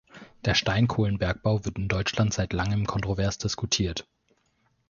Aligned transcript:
Der 0.45 0.55
Steinkohlenbergbau 0.55 1.63
wird 1.63 1.77
in 1.77 1.87
Deutschland 1.87 2.33
seit 2.33 2.53
langem 2.53 2.87
kontrovers 2.87 3.37
diskutiert. 3.37 4.07